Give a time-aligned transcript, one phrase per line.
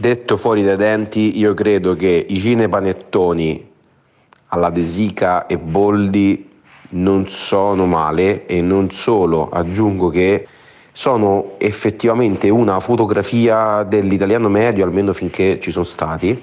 [0.00, 3.70] Detto fuori dai denti, io credo che i cinepanettoni
[4.46, 6.48] alla De Sica e Boldi
[6.92, 10.48] non sono male e non solo, aggiungo che
[10.92, 16.42] sono effettivamente una fotografia dell'italiano medio, almeno finché ci sono stati,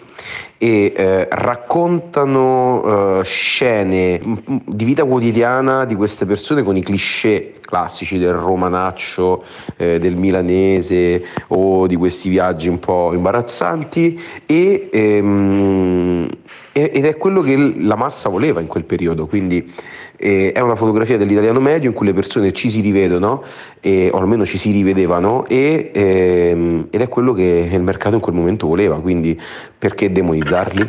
[0.58, 4.20] e eh, raccontano eh, scene
[4.66, 9.44] di vita quotidiana di queste persone con i cliché classici del romanaccio,
[9.76, 16.28] eh, del milanese o di questi viaggi un po' imbarazzanti e, ehm,
[16.72, 19.70] ed è quello che la massa voleva in quel periodo, quindi
[20.18, 23.44] eh, è una fotografia dell'italiano medio in cui le persone ci si rivedono,
[23.80, 28.22] eh, o almeno ci si rivedevano, e, ehm, ed è quello che il mercato in
[28.22, 29.40] quel momento voleva, quindi
[29.78, 30.86] perché demonizzarli?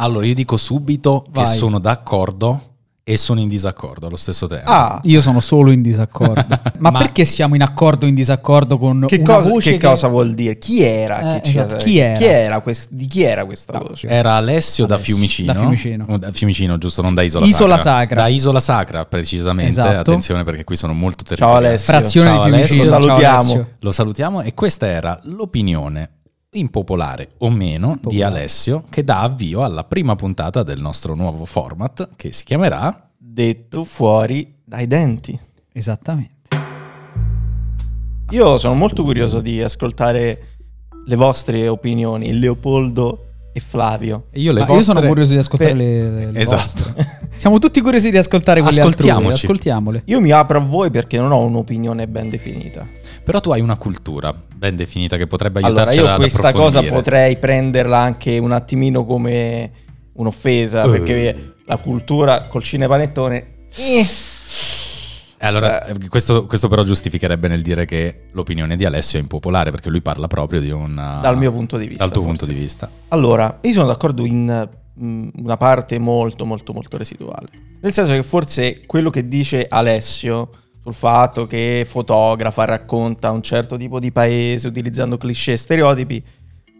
[0.00, 1.44] Allora, io dico subito Vai.
[1.44, 2.62] che sono d'accordo
[3.08, 4.70] e sono in disaccordo allo stesso tempo.
[4.70, 6.44] Ah, Io sono solo in disaccordo.
[6.76, 9.86] Ma, Ma- perché siamo in accordo o in disaccordo con che, una cosa, voce che
[9.88, 10.58] cosa vuol dire?
[10.58, 11.36] Chi era?
[11.36, 12.60] Eh, che ci- esatto, chi era?
[12.60, 14.08] quest- di chi era questa No, voce?
[14.08, 15.52] Era Alessio, da Alessio, Fiumicino.
[15.54, 16.04] da Fiumicino.
[16.06, 17.92] Oh, da Fiumicino, giusto, non da Isola, Isola Sacra.
[18.00, 18.16] Sacra.
[18.20, 19.70] Da Isola Sacra, precisamente.
[19.70, 19.96] Esatto.
[20.00, 21.66] Attenzione perché qui sono molto Ciao territoriali.
[21.66, 21.92] Alessio.
[21.94, 22.74] Frazione Ciao, di Fiumicino.
[22.82, 22.84] Alessio.
[22.84, 23.38] Lo Ciao, salutiamo.
[23.40, 23.68] Alessio.
[23.80, 26.10] Lo salutiamo e questa era l'opinione
[26.52, 28.24] impopolare o meno di Popolare.
[28.38, 33.84] Alessio che dà avvio alla prima puntata del nostro nuovo format che si chiamerà Detto
[33.84, 35.38] fuori dai denti.
[35.72, 36.36] Esattamente.
[38.30, 40.42] Io sono molto curioso di ascoltare
[41.06, 44.26] le vostre opinioni, Leopoldo e Flavio.
[44.30, 46.84] e io le vostre Io sono curioso di ascoltare per- le, le- Esatto.
[46.94, 47.20] vostre.
[47.36, 49.08] Siamo tutti curiosi di ascoltare quelle altrui.
[49.08, 49.44] Ascoltiamoci.
[49.44, 50.02] Ascoltiamole.
[50.06, 52.86] Io mi apro a voi perché non ho un'opinione ben definita.
[53.28, 56.82] Però tu hai una cultura ben definita che potrebbe aiutarci Allora, io ad questa cosa
[56.84, 59.70] potrei prenderla anche un attimino come
[60.14, 60.88] un'offesa, Eh.
[60.88, 63.66] perché la cultura col cinepanettone...
[63.76, 64.06] eh,
[65.36, 69.70] Eh, Allora, eh, questo, questo però giustificherebbe nel dire che l'opinione di Alessio è impopolare
[69.72, 71.18] perché lui parla proprio di una...
[71.20, 72.04] dal mio punto di vista.
[72.04, 72.38] dal tuo forse.
[72.38, 72.90] punto di vista.
[73.08, 74.68] Allora, io sono d'accordo in
[75.02, 77.48] mm, una parte molto molto molto residuale.
[77.82, 80.48] Nel senso che forse quello che dice Alessio
[80.88, 86.24] sul fatto che fotografa, racconta un certo tipo di paese utilizzando cliché e stereotipi,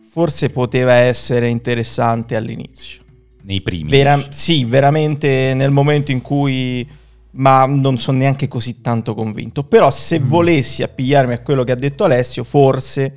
[0.08, 3.02] forse poteva essere interessante all'inizio.
[3.42, 3.90] Nei primi.
[3.90, 6.88] Vera- sì, veramente nel momento in cui...
[7.30, 9.62] Ma non sono neanche così tanto convinto.
[9.62, 13.14] Però se volessi appigliarmi a quello che ha detto Alessio, forse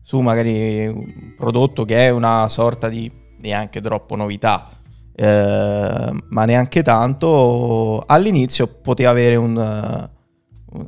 [0.00, 3.10] su magari un prodotto che è una sorta di
[3.40, 4.70] neanche troppo novità,
[5.14, 10.08] eh, ma neanche tanto, all'inizio poteva avere un,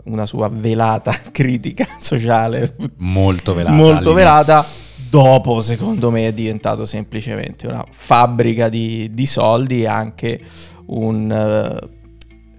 [0.05, 3.75] una sua velata critica sociale Molto velata.
[3.77, 4.65] molto velata.
[5.11, 10.41] Dopo, secondo me, è diventato semplicemente una fabbrica di, di soldi e anche
[10.87, 11.79] un,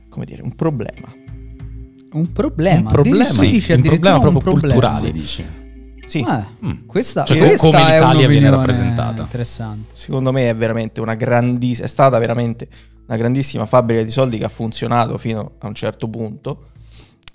[0.10, 1.08] come dire, un problema.
[2.14, 2.80] Un problema.
[2.80, 4.74] Un problema, sì, un problema un proprio problema.
[4.74, 5.46] culturale, dici.
[6.08, 6.86] Sì, Ah, Mm.
[6.88, 9.22] questa, Cioè, questa come è l'Italia viene rappresentata.
[9.22, 9.92] Interessante.
[9.94, 12.68] secondo me è veramente una grandissima, è stata veramente
[13.08, 16.71] una grandissima fabbrica di soldi che ha funzionato fino a un certo punto,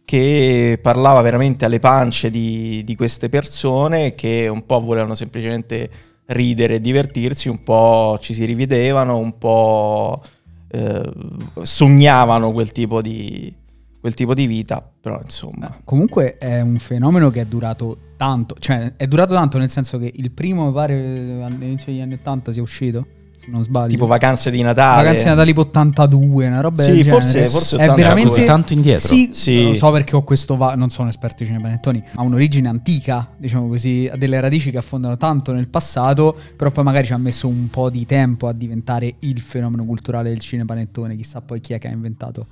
[0.04, 5.90] che parlava veramente alle pance di, di queste persone che un po' volevano semplicemente
[6.26, 10.22] ridere e divertirsi, un po' ci si rivedevano, un po'
[10.68, 11.12] eh,
[11.62, 13.52] sognavano quel tipo di,
[14.00, 15.80] quel tipo di vita, però insomma...
[15.82, 20.12] Comunque è un fenomeno che è durato tanto, cioè è durato tanto nel senso che
[20.14, 23.06] il primo mi pare all'inizio degli anni 80 sia uscito,
[23.38, 23.88] se non sbaglio.
[23.88, 24.96] Tipo vacanze di Natale.
[25.02, 27.48] Vacanze di Natale tipo 82, una roba Sì, del forse- genere.
[27.50, 28.02] forse è 82.
[28.02, 29.08] veramente tanto indietro?
[29.08, 29.62] Sì, Sì.
[29.64, 33.68] lo so perché ho questo va- non sono esperto di cinepanettoni, ha un'origine antica, diciamo
[33.68, 37.46] così, ha delle radici che affondano tanto nel passato, però poi magari ci ha messo
[37.48, 41.78] un po' di tempo a diventare il fenomeno culturale del cinepanettone, chissà poi chi è
[41.78, 42.46] che ha inventato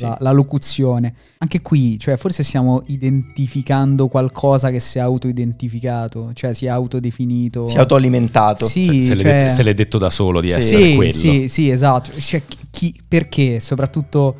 [0.00, 1.14] la, la locuzione.
[1.38, 7.66] Anche qui, cioè, forse stiamo identificando qualcosa che si è autoidentificato, cioè si è autodefinito.
[7.66, 8.66] Si è autoalimentato.
[8.66, 10.54] Sì, se, l'è cioè- detto, se l'è detto da solo di Sì.
[10.58, 11.12] essere sì, quello.
[11.12, 12.10] sì, sì, esatto.
[12.18, 13.60] Cioè, chi- perché?
[13.60, 14.36] Soprattutto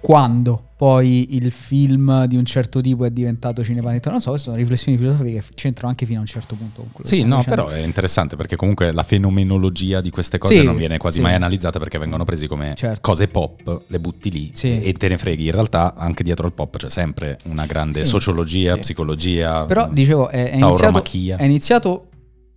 [0.00, 4.14] quando poi il film di un certo tipo è diventato cinepanettone.
[4.14, 6.90] Non so, queste sono riflessioni filosofiche che c'entrano anche fino a un certo punto con
[6.92, 7.64] quello Sì, no, dicendo.
[7.64, 11.22] però è interessante perché comunque la fenomenologia di queste cose Sì, non viene quasi sì.
[11.22, 13.00] mai analizzata perché vengono presi come Certo.
[13.00, 14.80] cose pop, le butti lì Sì.
[14.82, 15.46] e te ne freghi.
[15.46, 18.80] In realtà anche dietro al pop c'è sempre una grande sociologia, Sì.
[18.80, 19.64] psichologia.
[19.64, 21.02] Però dicevo, è, è iniziato,
[21.36, 22.08] è iniziato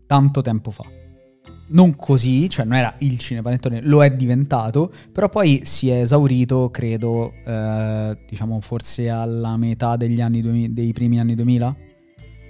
[0.05, 0.83] tanto tempo fa.
[1.69, 6.69] Non così, cioè non era il cinepanettone, lo è diventato, però poi si è esaurito,
[6.69, 11.75] credo, eh, diciamo forse alla metà degli anni 2000 dei primi anni 2000.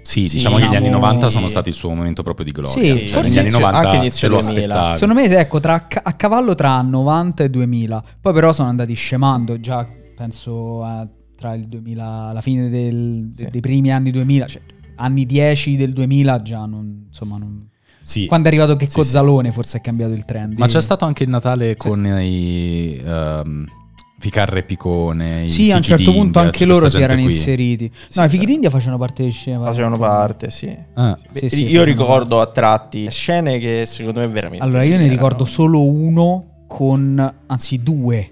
[0.02, 1.50] Sì, Sì, diciamo che gli anni diciamo- 90 sono sì.
[1.52, 2.72] stati il suo momento proprio di gloria.
[2.72, 4.62] Sì, Cioè, forse negli anni inizio- 90 anche inizio lo 2000.
[4.74, 4.98] aspettavi.
[4.98, 8.04] Secondo me, ecco, tra, a cavallo tra 90 e 2000.
[8.22, 9.86] Poi però sono andati scemando, già
[10.16, 11.06] penso a-
[11.36, 13.48] tra il 2000, alla fine del- Sì.
[13.52, 14.62] dei primi anni 2000, cioè
[14.96, 17.68] anni 10 del 2000 già non, insomma, non...
[18.02, 18.26] Sì.
[18.26, 20.58] Quando è arrivato che Sì, Cozzalone forse è cambiato il trend.
[20.58, 21.88] Ma c'è stato anche il Natale Sì.
[21.88, 23.66] con i ehm,
[24.20, 25.44] Ficarre Picone.
[25.44, 27.32] i Sì, a un Fichi certo punto anche loro si erano qui.
[27.32, 27.92] inseriti.
[28.08, 29.66] Sì, no, i fighi però- d'India facevano parte del cinema.
[29.66, 30.76] Facevano parte, sì.
[30.96, 34.64] Ah, Sì, Beh, sì, io ricordo a tratti scene che secondo me veramente.
[34.64, 38.32] Allora, io ne erano- ricordo solo uno con, anzi due,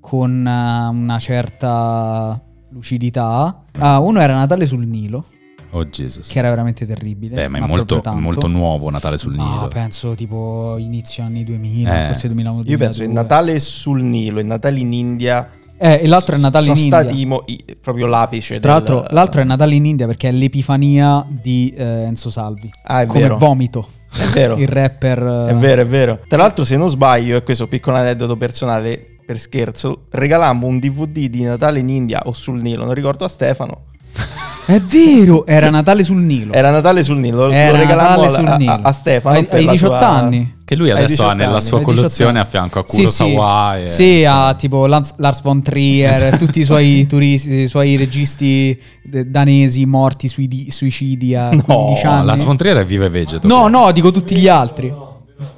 [0.00, 3.64] con eh, una certa lucidità.
[3.78, 5.26] Ah, uno era Natale sul Nilo,
[5.74, 6.28] Oh Jesus.
[6.28, 7.34] che era veramente terribile.
[7.34, 9.68] Beh, ma è proprio molto, molto nuovo Natale sul Ah, Nilo.
[9.68, 12.04] penso tipo inizio anni 2000, Eh.
[12.04, 12.62] forse 2001.
[12.66, 13.22] Io penso il 2002.
[13.22, 15.48] Natale sul Nilo e Natale in India.
[15.78, 17.00] Eh, e l'altro è Natale sono in India.
[17.00, 18.60] stati i mo- i- proprio l'apice.
[18.60, 22.70] Tra del- l'altro, l'altro è Natale in India perché è l'epifania di eh, Enzo Salvi.
[22.84, 23.38] Ah, è come vero.
[23.38, 23.88] vomito.
[24.14, 24.56] È vero.
[24.58, 25.22] Il rapper.
[25.48, 26.20] eh, È vero, è vero.
[26.28, 31.28] Tra l'altro, se non sbaglio, e questo piccolo aneddoto personale per scherzo, regalammo un DVD
[31.28, 33.84] di Natale in India o sul Nilo, non ricordo a Stefano.
[34.64, 36.52] È vero, era Natale sul Nilo.
[36.52, 38.78] Era Natale sul Nilo, lo, lo Era regalammo Natale sul a- Nilo.
[38.82, 39.36] a Stefano.
[39.36, 40.54] Ai- per ai la 18 sua- anni.
[40.64, 41.60] Che lui adesso 18 ha nella anni.
[41.60, 43.78] sua Ai 18 collezione a fianco a Sì, Kurosawa.
[43.78, 44.44] e- Sì, insomma.
[44.46, 50.28] ha tipo Lance- Lars von Trier, tutti i suoi, turisti, i suoi registi danesi morti
[50.28, 52.26] suidi- suicidi a 15 No, anni.
[52.26, 53.46] la Sfontriera è viva e vegeto.
[53.48, 54.92] No, no, dico tutti gli altri.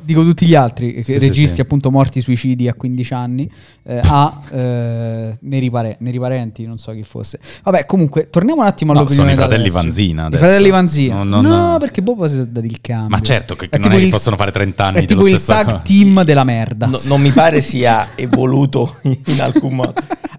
[0.01, 1.61] Dico tutti gli altri, Sì, che- sì, registi sì.
[1.61, 3.51] appunto morti suicidi a 15 anni,
[3.85, 7.39] eh, a eh, neri, pare- neri parenti, non so chi fosse.
[7.63, 9.87] Vabbè, comunque, torniamo un attimo No, all'opinione sono i fratelli da adesso.
[9.97, 11.15] Vanzina I fratelli Vanzina.
[11.23, 13.09] No, non- no, perché boh, poi si sono dati il cambio.
[13.09, 15.35] Ma certo che È non è che il- possono fare 30 anni È tipo dello
[15.35, 16.87] il stesso tag team della merda.
[16.87, 19.95] No- non mi pare sia evoluto in alcun modo.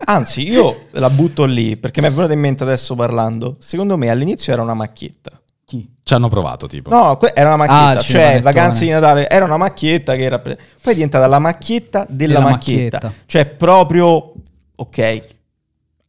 [0.07, 3.56] Anzi, io la butto lì perché mi è venuto in mente adesso parlando.
[3.59, 5.31] Secondo me all'inizio era una macchietta.
[5.65, 5.91] Chi?
[6.03, 6.89] Ci hanno provato, tipo.
[6.91, 10.21] No, que- era una Ah, macchietta, il cioè vacanze di Natale, era una macchietta che
[10.21, 10.39] era...
[10.39, 13.00] pre- Poi è diventata la macchietta della, Della macchietta.
[13.01, 13.23] macchietta.
[13.25, 14.33] Cioè proprio,
[14.75, 15.27] ok,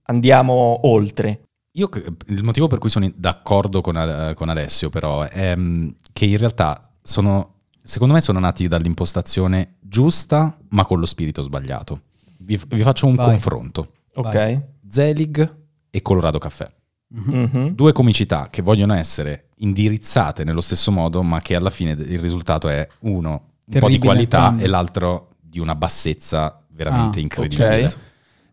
[0.04, 1.40] andiamo oltre.
[1.72, 1.88] Io
[2.26, 6.80] il motivo per cui sono d'accordo con, con Alessio, però, è mm, che in realtà
[7.02, 12.00] sono, secondo me, sono nati dall'impostazione giusta, ma con lo spirito sbagliato.
[12.38, 13.26] Vi, vi faccio un Vai.
[13.26, 14.62] confronto: Ok?
[14.88, 15.54] Zelig
[15.90, 16.70] e Colorado Caffè.
[17.08, 17.68] Mhm.
[17.74, 22.68] Due comicità che vogliono essere indirizzate nello stesso modo, ma che alla fine il risultato
[22.68, 27.84] è uno un po' di qualità quando- e l'altro di una bassezza veramente Ah, incredibile.
[27.84, 27.96] ok.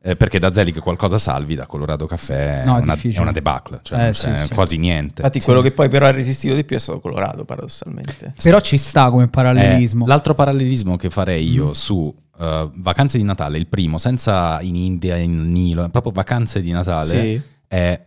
[0.06, 3.32] Eh, perché da Zelig qualcosa salvi, da Colorado Caffè è, No, è una, è una
[3.32, 4.54] debacle, cioè Eh, sì, sì.
[4.54, 5.22] quasi niente.
[5.22, 5.46] Infatti Sì.
[5.46, 8.34] quello che poi però ha resistito di più è stato Colorado, paradossalmente.
[8.44, 10.06] Però ci sta come Eh, parallelismo.
[10.06, 11.72] l'altro parallelismo che farei io Mm.
[11.72, 16.72] su eh, Vacanze di Natale, il primo, senza in India, in Nilo, proprio Vacanze di
[16.72, 17.42] Natale, Sì.
[17.68, 18.02] è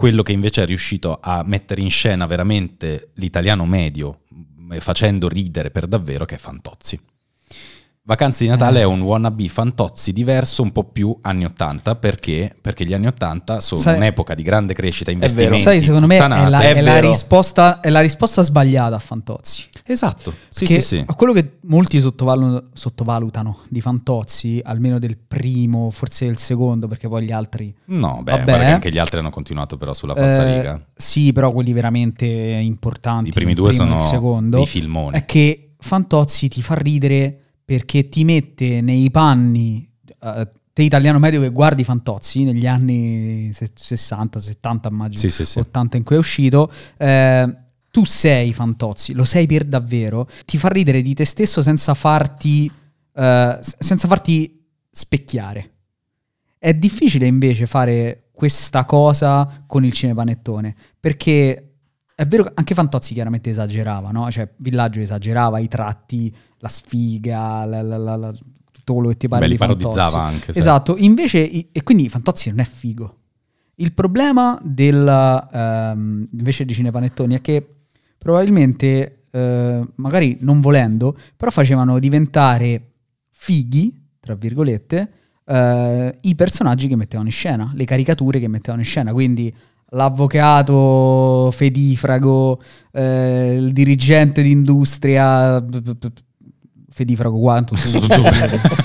[0.00, 5.70] quello che invece è riuscito a mettere in scena veramente l'italiano medio, mh, facendo ridere
[5.70, 6.98] per davvero, che è Fantozzi.
[8.02, 8.82] Vacanze di Natale Eh.
[8.82, 12.56] è un wannabe Fantozzi diverso, un po' più anni 80, perché?
[12.58, 15.22] Perché gli anni 80 sono Sai- un'epoca di grande crescita, vero.
[15.26, 16.60] investimenti, Sai, secondo me è la.
[16.60, 19.68] È è la risposta, è la risposta sbagliata a Fantozzi.
[19.84, 21.04] Esatto, sì, sì, sì.
[21.04, 27.06] a quello che molti sottovalu- sottovalutano di Fantozzi, almeno del primo, forse del secondo, perché
[27.06, 27.74] poi gli altri...
[27.86, 28.44] No, beh, Vabbè.
[28.44, 30.84] guarda che anche gli altri hanno continuato però sulla falsa eh, riga.
[30.94, 33.28] Sì, però quelli veramente importanti.
[33.28, 34.56] I primi due primo sono il secondo.
[34.56, 35.16] dei filmoni.
[35.18, 39.88] È che Fantozzi ti fa ridere perché ti mette nei panni
[40.22, 45.44] eh, te italiano medio che guardi Fantozzi negli anni se- 60, 70, immagino, Sì, sì,
[45.44, 45.60] sì.
[45.60, 46.68] 80 in cui è uscito.
[46.96, 47.56] eh,
[47.92, 52.68] tu sei Fantozzi, lo sei per davvero, ti fa ridere di te stesso senza farti,
[53.12, 55.70] s- senza farti specchiare.
[56.58, 61.69] È difficile invece fare questa cosa con il cinepanettone, perché
[62.20, 64.30] è vero che anche Fantozzi chiaramente esagerava, no?
[64.30, 68.32] Cioè Villaggio esagerava, i tratti, la sfiga, la- la- la-
[68.70, 69.82] tutto quello che ti pare Beh, di Fantozzi.
[69.84, 70.52] parodizzava anche.
[70.52, 70.58] sai.
[70.58, 73.16] Esatto, invece, e quindi Fantozzi non è figo.
[73.76, 75.08] Il problema del,
[75.52, 77.66] ehm, invece di Cinepanettoni è che
[78.18, 82.90] probabilmente, eh, magari non volendo, però facevano diventare
[83.30, 85.12] fighi, tra virgolette,
[85.46, 89.12] eh, i personaggi che mettevano in scena, le caricature che mettevano in scena.
[89.12, 89.52] Quindi
[89.90, 92.60] l'avvocato fedifrago,
[92.92, 96.12] eh, il dirigente d'industria, p- p- p-
[96.92, 97.74] fedifrago quanto.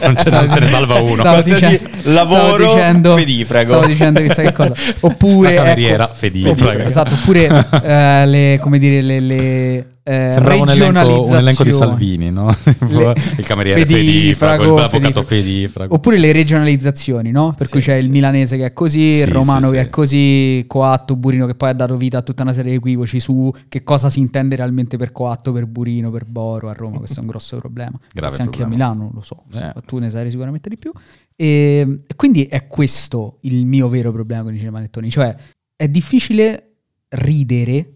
[0.05, 1.13] Non ce- non se ne salva uno.
[1.15, 3.67] Stavo Qualsiasi dicendo- lavoro stavo dicendo, fedifrago.
[3.67, 4.73] Stavo dicendo chissà che cosa.
[5.01, 6.79] Oppure La cameriera ecco, fedifrago.
[6.83, 7.45] Esatto, oppure
[7.83, 11.71] eh, le, come dire, le, le- eh, Sembrava un elenco, un elenco di.
[11.71, 12.55] Salvini, no?
[12.89, 15.95] Le- il cameriere Fedifrago, l'avvocato Fedifrago.
[15.95, 17.55] Oppure le regionalizzazioni, no?
[17.57, 18.11] Per cui Sì, c'è il sì.
[18.11, 21.69] milanese che è così, il Sì, romano sì, che è così, coatto, burino che poi
[21.69, 24.95] ha dato vita a tutta una serie di equivoci su che cosa si intende realmente
[24.95, 26.99] per coatto, per burino, per boro a Roma.
[26.99, 27.97] Questo è un grosso problema.
[28.13, 28.67] Forse anche a.
[28.67, 29.73] Milano, lo so, Eh.
[29.87, 30.91] tu ne sai sicuramente di più.
[31.35, 35.35] E, e quindi è questo il mio vero problema con i cinemanettoni, cioè
[35.75, 36.73] è difficile
[37.09, 37.94] ridere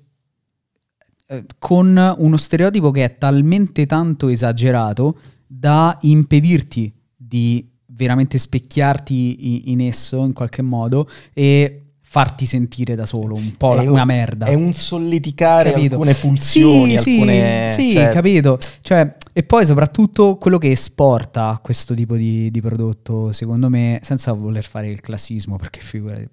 [1.32, 9.82] eh, con uno stereotipo che è talmente tanto esagerato da impedirti di veramente specchiarti in
[9.82, 14.08] esso in qualche modo e farti sentire da solo un po' la- È una un-
[14.08, 14.46] merda.
[14.48, 15.96] È un solleticare Capito?
[15.96, 17.74] alcune pulsioni, Sì, alcune...
[17.76, 18.58] sì, sì, cioè, capito.
[18.82, 24.32] Cioè, e poi soprattutto quello che esporta questo tipo di, di prodotto, secondo me, senza
[24.34, 26.28] voler fare il classismo, perché figurati,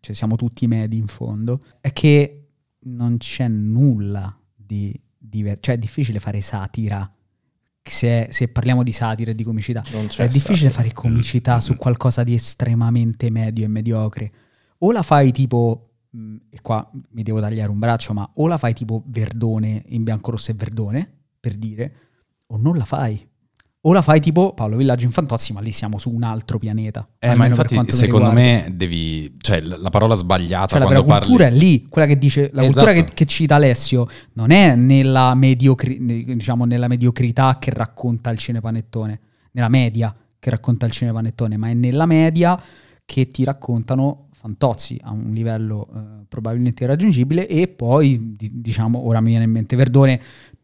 [0.00, 2.45] cioè, siamo tutti medi in fondo, è che
[2.86, 5.60] non c'è nulla di diverso.
[5.62, 7.10] Cioè, è difficile fare satira.
[7.82, 10.70] Se, se parliamo di satira e di comicità, non c'è è difficile satira.
[10.70, 14.32] fare comicità su qualcosa di estremamente medio e mediocre.
[14.78, 18.58] O la fai tipo, mh, e qua mi devo tagliare un braccio, ma o la
[18.58, 21.94] fai tipo Verdone in bianco, rosso e Verdone, per dire,
[22.46, 23.24] o non la fai.
[23.88, 27.08] O la fai tipo Paolo Villaggio in Fantozzi, ma lì siamo su un altro pianeta.
[27.20, 29.32] Eh, ma infatti, secondo me, devi.
[29.38, 31.26] Cioè, la parola sbagliata Cioè, la vera parli.
[31.26, 33.08] cultura è lì, quella che dice, la cultura Esatto.
[33.08, 39.20] che, che cita Alessio non è nella, mediocri- diciamo, nella mediocrità che racconta il cinepanettone,
[39.52, 42.60] nella media che racconta il cinepanettone, ma è nella media
[43.04, 49.20] che ti raccontano Fantozzi a un livello eh, probabilmente irraggiungibile e poi, di- diciamo, ora
[49.20, 50.20] mi viene in mente Verdone,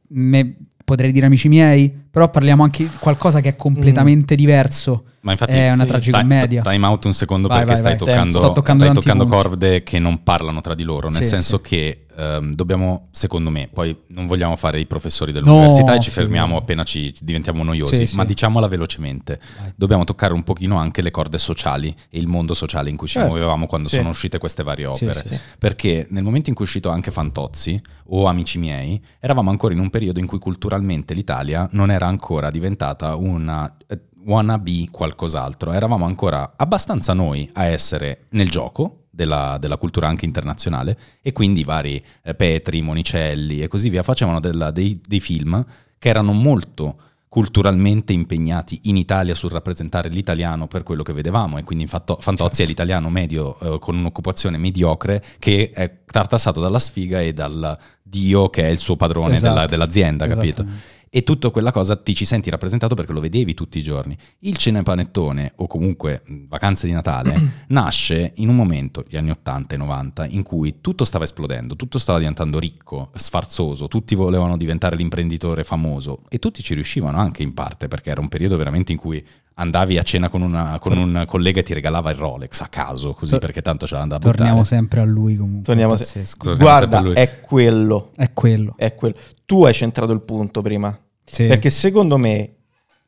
[0.09, 5.05] me- potrei dire amici miei, però parliamo anche di qualcosa che è completamente diverso.
[5.21, 6.63] Ma infatti, è una sì, tragicommedia.
[6.63, 8.07] Ti- Time out un secondo Vai, perché vai, stai vai.
[8.07, 11.59] toccando, Sto toccando stai toccando corde che non parlano tra di loro, nel Sì, senso
[11.59, 11.63] sì.
[11.63, 16.11] che ehm, dobbiamo, secondo me, poi non vogliamo fare i professori No, dell'università e ci
[16.11, 18.17] fermiamo appena ci diventiamo noiosi, Sì, sì.
[18.17, 19.39] ma diciamola velocemente.
[19.61, 19.73] Vai.
[19.77, 23.15] Dobbiamo toccare un pochino anche le corde sociali e il mondo sociale in cui ci
[23.15, 23.29] Certo.
[23.29, 23.97] muovevamo quando Sì.
[23.99, 25.23] sono uscite queste varie Sì, opere.
[25.25, 25.39] sì.
[25.57, 29.79] Perché nel momento in cui è uscito anche Fantozzi o Amici miei, eravamo ancora in
[29.79, 36.05] un periodo in cui culturalmente l'Italia non era ancora diventata una eh, wannabe qualcos'altro, eravamo
[36.05, 41.65] ancora abbastanza noi a essere nel gioco della, della cultura anche internazionale e quindi i
[41.65, 45.65] vari eh, Petri, Monicelli e così via facevano della- dei, dei film
[45.99, 46.97] che erano molto
[47.29, 52.63] culturalmente impegnati in Italia sul rappresentare l'italiano per quello che vedevamo e quindi infatti Fantozzi
[52.63, 58.51] è l'italiano medio eh, con un'occupazione mediocre che è tartassato dalla sfiga e dal dio
[58.51, 59.55] che è il suo padrone Esatto.
[59.55, 60.67] della- dell'azienda, capito?
[61.15, 64.17] E tutta quella cosa ti ci senti rappresentato perché lo vedevi tutti i giorni.
[64.39, 67.35] Il cinepanettone, o comunque mh, vacanze di Natale,
[67.69, 71.99] nasce in un momento, gli anni 80 e 90, in cui tutto stava esplodendo, tutto
[71.99, 77.53] stava diventando ricco, sfarzoso, tutti volevano diventare l'imprenditore famoso e tutti ci riuscivano anche in
[77.53, 79.23] parte perché era un periodo veramente in cui
[79.55, 83.13] andavi a cena con, una- con un collega e ti regalava il Rolex a caso,
[83.15, 84.39] così perché tanto ce l'andava a buttare.
[84.39, 85.63] Torniamo sempre a lui comunque.
[85.65, 86.05] Torniamo se-.
[86.05, 87.15] Torniamo sempre Guarda, a lui.
[87.15, 88.75] è quello, È quello.
[88.77, 89.15] è quello.
[89.45, 91.47] Tu hai centrato il punto prima, Sì.
[91.47, 92.55] perché secondo me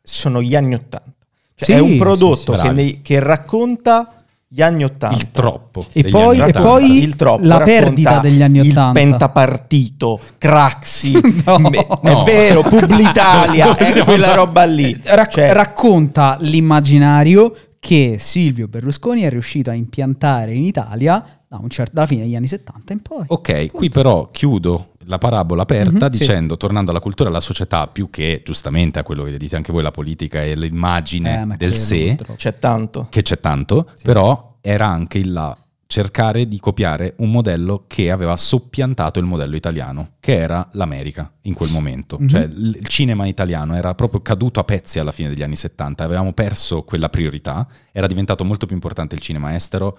[0.02, 1.12] sono gli anni Ottanta.
[1.56, 4.12] Cioè, Sì, è un prodotto sì, che, nei- che racconta
[4.54, 5.16] gli anni Ottanta.
[5.16, 5.84] il troppo.
[5.92, 6.61] E poi- e 80.
[6.62, 8.92] poi- il troppo la perdita degli anni il Ottanta.
[9.00, 11.12] pentapartito Craxi
[11.44, 11.58] No.
[11.58, 12.00] me- No.
[12.23, 19.28] è vero Publitalia è quella roba lì Rac- Cioè, racconta l'immaginario che Silvio Berlusconi è
[19.28, 21.23] riuscito a impiantare in Italia
[21.56, 23.25] da un certo- dalla fine degli anni 70 in poi.
[23.28, 26.18] Ok, qui però chiudo la parabola aperta Mhm, sì.
[26.18, 29.73] dicendo, tornando alla cultura e alla società, più che giustamente a quello che dite anche
[29.73, 34.87] voi, la politica e l'immagine Eh, del sé, c'è tanto che c'è tanto, però era
[34.87, 35.56] anche il là
[35.87, 41.54] cercare di copiare un modello che aveva soppiantato il modello italiano, che era l'America in
[41.54, 42.16] quel momento.
[42.18, 42.26] Mhm.
[42.28, 46.32] Cioè il cinema italiano era proprio caduto a pezzi alla fine degli anni 70, avevamo
[46.32, 49.99] perso quella priorità, era diventato molto più importante il cinema estero.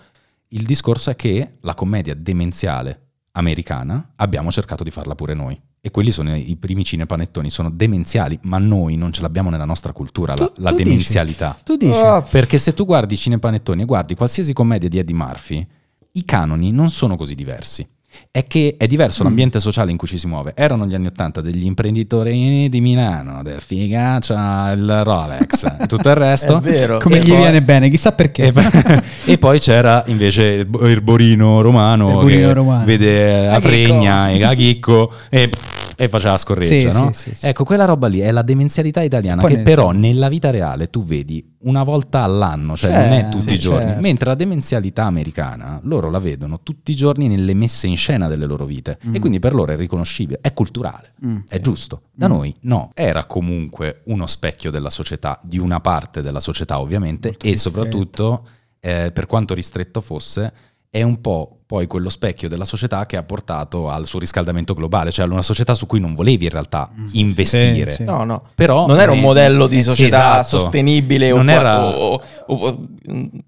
[0.56, 3.02] Il discorso è che la commedia demenziale
[3.34, 5.60] americana abbiamo cercato di farla pure noi.
[5.82, 9.92] E quelli sono i primi cinepanettoni, sono demenziali, ma noi non ce l'abbiamo nella nostra
[9.92, 10.90] cultura, la, Tu- la tu dici?
[10.90, 11.60] demenzialità.
[11.64, 12.00] Tu dici?
[12.00, 15.68] Ah, Perché se tu guardi i cinepanettoni e guardi qualsiasi commedia di Eddie Murphy,
[16.14, 17.86] i canoni non sono così diversi.
[18.32, 19.28] È che è diverso Mm.
[19.28, 20.54] l'ambiente sociale in cui ci si muove.
[20.56, 26.16] Erano gli anni Ottanta degli imprenditori di Milano, del figaccia, il Rolex e tutto il
[26.16, 26.62] resto.
[27.02, 28.52] Come E gli poi- viene bene, chissà perché.
[29.26, 32.86] E, poi c'era invece il, bo- il Borino romano Il Borino che romano.
[32.86, 35.50] vede A a Fregna e a Chicco e
[35.96, 37.12] e faceva la scorreggia, Sì, no?
[37.14, 37.46] sì, sì.
[37.46, 41.04] Ecco, quella roba lì è la demenzialità italiana Poi che però nella vita reale tu
[41.04, 44.02] vedi una volta all'anno, cioè C'è, non è tutti i giorni, certo.
[44.02, 48.46] mentre la demenzialità americana loro la vedono tutti i giorni nelle messe in scena delle
[48.46, 51.38] loro vite e quindi per loro è riconoscibile, è culturale, Mm.
[51.48, 52.02] è giusto.
[52.14, 57.30] Da noi no, era comunque uno specchio della società, di una parte della società ovviamente
[57.30, 57.76] Molto e ristretto.
[57.76, 58.48] soprattutto
[58.80, 60.54] eh, per quanto ristretto fosse
[60.96, 65.26] è un po' poi quello specchio della società che ha portato al surriscaldamento globale, cioè
[65.26, 67.90] una società su cui non volevi in realtà investire.
[67.90, 68.04] Sì, sì.
[68.04, 68.44] No, no.
[68.56, 70.60] Però non era un modello di società esatto.
[70.60, 72.78] sostenibile o, Non era- o- o- o-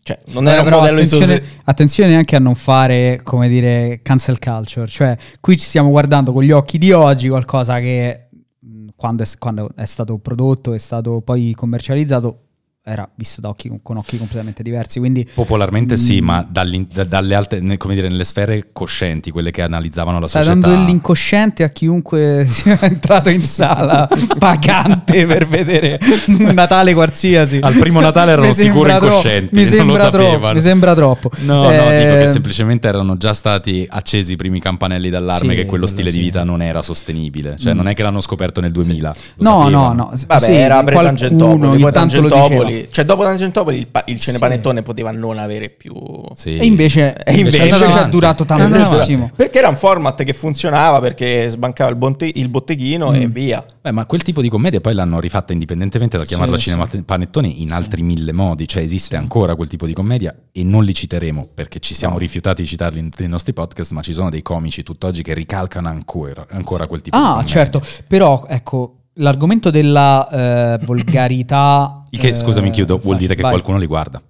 [0.04, 1.62] cioè, non Però- era un modello di attenzione, società.
[1.64, 4.88] attenzione anche a non fare, come dire, cancel culture.
[4.88, 8.28] Cioè, qui ci stiamo guardando con gli occhi di oggi qualcosa che
[8.60, 12.47] mh, quando è, quando è stato prodotto, è stato poi commercializzato,
[12.90, 15.00] era visto da occhi, con occhi completamente diversi.
[15.00, 16.26] Quindi Popolarmente sì, Mm.
[16.26, 20.44] ma dall'in- da- dalle altre, come dire, nelle sfere coscienti, quelle che analizzavano la stai
[20.46, 20.68] società.
[20.68, 24.08] dando dell'incosciente a chiunque sia entrato in sala
[24.40, 27.60] pagante per vedere un Natale qualsiasi.
[27.62, 30.26] Al primo Natale erano sicuro incoscienti, Mi non lo sembra troppo.
[30.26, 30.54] sapevano.
[30.54, 31.32] Mi sembra troppo.
[31.40, 35.56] No, no, dico Eh, che semplicemente erano già stati accesi i primi campanelli d'allarme Sì,
[35.60, 36.24] che quello stile di sì.
[36.24, 37.56] vita non era sostenibile.
[37.58, 37.76] Cioè, Mm.
[37.78, 39.14] non è che l'hanno scoperto nel 2000.
[39.38, 39.94] lo No, no, sapevano.
[39.94, 40.12] no.
[40.28, 42.92] Vabbè, Sì, era ogni Poi Tangentopoli, diceva.
[42.94, 44.24] cioè dopo Tangentopoli il, pa- il Sì.
[44.26, 45.94] cinepanettone poteva non avere più...
[46.34, 46.58] Sì.
[46.58, 49.32] E invece, E invece- è Andava è durato tantissimo.
[49.36, 53.32] Perché era un format che funzionava, perché sbancava il, bonte- il botteghino e Mm.
[53.32, 53.66] via.
[53.82, 57.02] Beh, ma quel tipo di commedia poi l'hanno rifatta indipendentemente da chiamarla Sì, cinema sì.
[57.04, 60.94] panettone in altri mille modi, cioè esiste ancora quel tipo di commedia e non li
[60.94, 64.84] citeremo perché ci siamo rifiutati di citarli nei nostri podcast, ma ci sono dei comici
[64.84, 67.50] tutt'oggi che ricalcano ancora, ancora quel tipo di Ah, commedia.
[67.52, 67.82] certo.
[68.08, 71.97] Però, ecco, l'argomento della eh, volgarità...
[72.10, 73.52] Che, eh, scusami, chiudo, vuol vai, dire che vai.
[73.52, 74.22] qualcuno li guarda.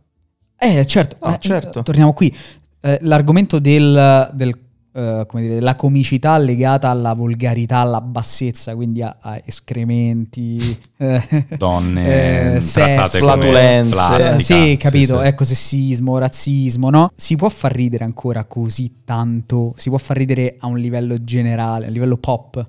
[0.57, 1.17] Eh, certo.
[1.25, 1.83] No, eh, certo.
[1.83, 2.35] Torniamo qui.
[2.81, 4.31] Eh, l'argomento del...
[4.33, 4.65] del
[4.97, 10.57] eh, come dire, la comicità legata alla volgarità, alla bassezza, quindi a, a escrementi,
[10.97, 14.35] eh, Donne eh, trattate sesso, flatulenze.
[14.35, 15.27] Eh, sì, capito, sì.
[15.27, 17.11] ecco sessismo, razzismo, no?
[17.15, 21.85] Si può far ridere ancora così tanto, si può far ridere a un livello generale,
[21.85, 22.63] a un livello pop,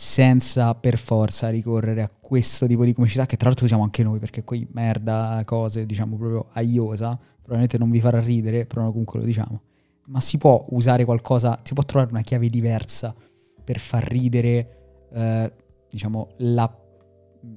[0.00, 4.18] senza per forza ricorrere a questo tipo di comicità che tra l'altro usiamo anche noi,
[4.18, 9.26] perché qui merda, cose, diciamo proprio aiosa, probabilmente non vi farà ridere, però comunque lo
[9.26, 9.60] diciamo.
[10.06, 13.14] Ma si può usare qualcosa, si può trovare una chiave diversa
[13.62, 15.52] per far ridere, eh,
[15.90, 16.74] diciamo, la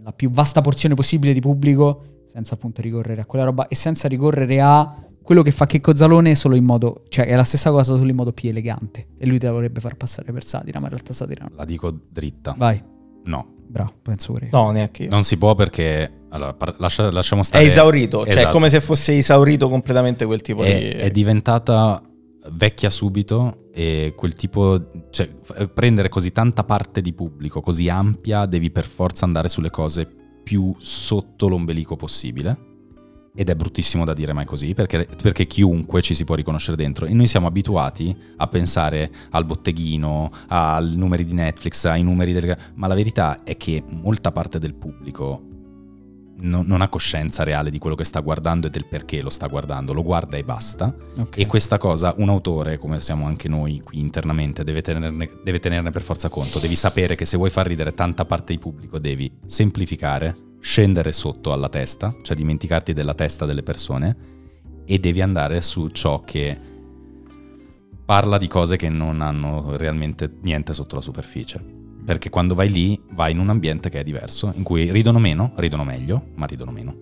[0.03, 4.07] la più vasta porzione possibile di pubblico senza appunto ricorrere a quella roba e senza
[4.07, 7.95] ricorrere a quello che fa Checco Zalone solo in modo cioè è la stessa cosa
[7.95, 10.85] solo in modo più elegante e lui te la vorrebbe far passare per satira ma
[10.85, 11.55] in realtà satira no.
[11.55, 12.53] La dico dritta.
[12.57, 12.81] vai
[13.25, 14.51] No, bravo penso pure io.
[14.57, 15.09] No, neanche io.
[15.09, 16.23] non si può perché...
[16.31, 17.63] Allora, par- lascia- lasciamo È stare...
[17.63, 18.51] esaurito, cioè è Esatto.
[18.51, 20.85] come se fosse esaurito completamente quel tipo è, di...
[20.89, 22.01] è diventata
[22.51, 25.29] vecchia subito e quel tipo, cioè
[25.73, 30.05] prendere così tanta parte di pubblico, così ampia, devi per forza andare sulle cose
[30.43, 32.57] più sotto l'ombelico possibile.
[33.35, 36.77] Ed è bruttissimo da dire, ma è così, perché, perché chiunque ci si può riconoscere
[36.77, 37.05] dentro.
[37.07, 42.55] E noi siamo abituati a pensare al botteghino, ai numeri di Netflix, ai numeri del...
[42.75, 45.47] Ma la verità è che molta parte del pubblico
[46.35, 49.47] non- non ha coscienza reale di quello che sta guardando e del perché lo sta
[49.47, 50.93] guardando, lo guarda e basta.
[51.17, 51.37] Ok.
[51.37, 55.91] E questa cosa un autore, come siamo anche noi qui internamente, deve tenerne, deve tenerne
[55.91, 56.59] per forza conto.
[56.59, 61.51] Devi sapere che se vuoi far ridere tanta parte di pubblico devi semplificare, scendere sotto
[61.51, 64.15] alla testa, cioè dimenticarti della testa delle persone
[64.85, 66.57] e devi andare su ciò che
[68.05, 71.61] parla di cose che non hanno realmente niente sotto la superficie.
[72.05, 75.51] Perché quando vai lì vai in un ambiente che è diverso, in cui ridono meno,
[75.57, 76.95] ridono meglio, ma ridono meno.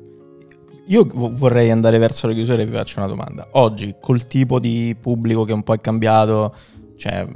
[0.87, 3.47] Io vo- vorrei andare verso la chiusura e vi faccio una domanda.
[3.51, 6.55] Oggi, col tipo di pubblico che un po' è cambiato,
[6.97, 7.27] cioè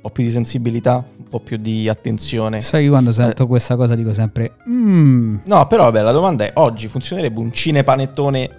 [0.00, 2.60] po' più di sensibilità, un po' più di attenzione.
[2.60, 6.52] sai che quando sento questa cosa dico sempre mm, No, però vabbè, la domanda è,
[6.54, 8.50] oggi funzionerebbe un cinepanettone?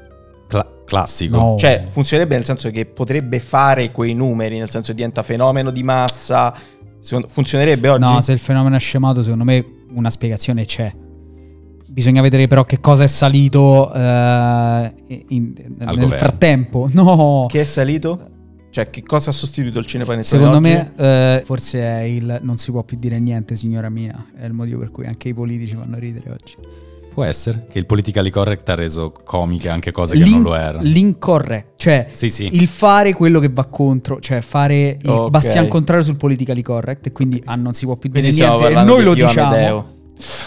[0.48, 1.38] Cla- classico.
[1.38, 1.56] No.
[1.58, 6.54] Cioè, funzionerebbe nel senso che potrebbe fare quei numeri, nel senso diventa fenomeno di massa.
[7.00, 8.06] Secondo- funzionerebbe oggi?
[8.06, 10.94] no se il fenomeno è scemato secondo me una spiegazione c'è
[11.88, 14.94] bisogna vedere però che cosa è salito eh,
[15.30, 16.08] in- nel governo.
[16.10, 18.20] frattempo no Che è salito?
[18.72, 20.70] Cioè, che cosa ha sostituito il cinepanettone Secondo oggi?
[20.70, 24.28] me eh, forse è il non si può più dire niente, signora mia.
[24.36, 26.56] È il motivo per cui anche i politici fanno ridere oggi.
[27.14, 30.56] Può essere che il politically correct ha reso comiche anche cose che non L'in- lo
[30.56, 30.84] erano.
[30.84, 32.48] L'incorrect, cioè Sì, sì.
[32.54, 35.30] il fare quello che va contro, cioè fare il Ok.
[35.30, 38.60] bastian contrario sul politically correct e quindi ah, non si può più dire Quindi stiamo
[38.62, 39.48] niente e noi di lo Dio diciamo.
[39.54, 39.96] Amedeo.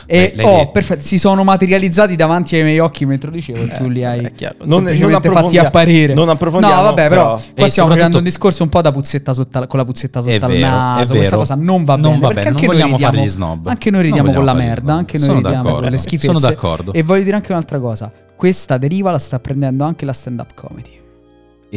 [0.07, 3.63] E Beh, oh, perfetto, si sono materializzati davanti ai miei occhi mentre dicevo.
[3.65, 4.55] e tu li hai Eh.
[4.65, 6.15] Non- non fatti apparire.
[6.15, 9.33] non approfondiamo, No, vabbè, però, però- qua stiamo facendo un discorso un po' da puzzetta
[9.33, 11.15] sotto, con la puzzetta sotto al naso.
[11.15, 12.19] Questa cosa non va Non bene.
[12.21, 13.67] va bene, anche non vogliamo ridiamo, fare gli snob.
[13.69, 14.93] Anche noi ridiamo con la merda.
[14.95, 16.41] Anche noi Sono ridiamo con le Sono schifezze.
[16.41, 16.93] d'accordo.
[16.93, 18.11] E voglio dire anche un'altra cosa.
[18.37, 21.03] Questa deriva la sta prendendo anche la stand-up comedy.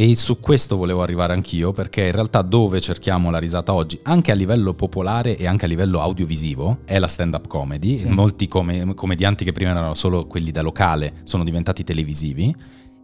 [0.00, 4.30] E su questo volevo arrivare anch'io, perché in realtà dove cerchiamo la risata oggi, anche
[4.30, 7.98] a livello popolare e anche a livello audiovisivo, è la stand-up comedy.
[7.98, 8.06] Sì.
[8.06, 12.54] Molti come- comedianti che prima erano solo quelli da locale sono diventati televisivi.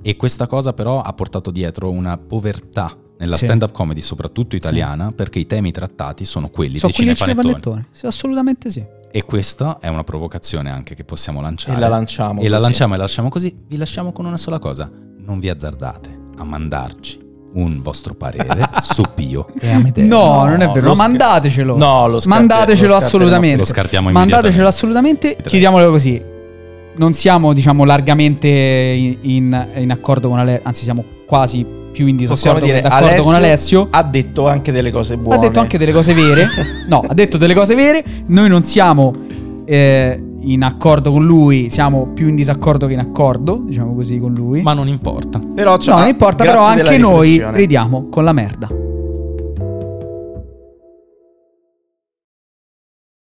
[0.00, 3.46] E questa cosa però ha portato dietro una povertà nella Sì.
[3.46, 7.42] stand-up comedy, soprattutto italiana, perché i temi trattati sono quelli So dei cinepanettoni.
[7.42, 7.86] cinepanettone.
[7.90, 8.84] Sì, assolutamente sì.
[9.10, 11.76] E questa è una provocazione anche che possiamo lanciare.
[11.76, 12.62] E la lanciamo E la così.
[12.62, 13.52] lanciamo e la lasciamo così.
[13.66, 14.88] Vi lasciamo con una sola cosa.
[15.16, 17.20] Non vi azzardate a mandarci
[17.54, 20.06] un vostro parere su Pio e Amedeo.
[20.06, 20.88] No, No, non è vero.
[20.88, 21.76] No, mandatecelo.
[21.76, 23.56] No, lo scarte- Mandatecelo lo assolutamente.
[23.58, 25.36] Lo scartiamo Mandatecelo assolutamente.
[25.42, 26.20] Chiediamolo così.
[26.96, 32.16] Non siamo, diciamo, largamente in, in- in accordo con Alessio, anzi siamo quasi più in
[32.16, 33.86] disaccordo dire d'accordo Alessio, con Alessio.
[33.90, 35.36] ha detto anche delle cose buone.
[35.36, 36.48] Ha detto anche delle cose vere.
[36.88, 38.04] No, ha detto delle cose vere.
[38.26, 39.12] Noi non siamo
[39.64, 44.32] eh, in accordo con lui, siamo più in disaccordo che in accordo, diciamo così, con
[44.32, 44.62] lui.
[44.62, 45.38] Ma non importa.
[45.38, 48.83] Però no, non importa, però anche noi ridiamo con la merda.